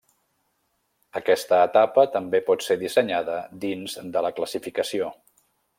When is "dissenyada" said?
2.85-3.39